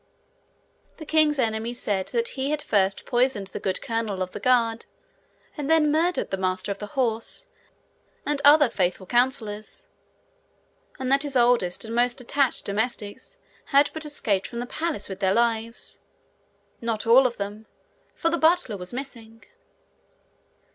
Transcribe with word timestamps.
The 0.97 1.05
king's 1.05 1.37
enemies 1.37 1.79
said 1.79 2.07
that 2.07 2.29
he 2.29 2.49
had 2.49 2.63
first 2.63 3.05
poisoned 3.05 3.45
the 3.49 3.59
good 3.59 3.83
colonel 3.83 4.23
of 4.23 4.31
the 4.31 4.39
guard, 4.39 4.87
and 5.55 5.69
then 5.69 5.91
murdered 5.91 6.31
the 6.31 6.37
master 6.37 6.71
of 6.71 6.79
the 6.79 6.87
horse, 6.97 7.45
and 8.25 8.41
other 8.43 8.67
faithful 8.67 9.05
councillors; 9.05 9.89
and 10.97 11.11
that 11.11 11.21
his 11.21 11.35
oldest 11.35 11.85
and 11.85 11.93
most 11.93 12.19
attached 12.19 12.65
domestics 12.65 13.37
had 13.65 13.91
but 13.93 14.03
escaped 14.03 14.47
from 14.47 14.57
the 14.59 14.65
palace 14.65 15.07
with 15.07 15.19
their 15.19 15.35
lives 15.35 15.99
not 16.81 17.05
all 17.05 17.27
of 17.27 17.37
them, 17.37 17.67
for 18.15 18.31
the 18.31 18.39
butler 18.39 18.77
was 18.77 18.91
missing. 18.93 19.43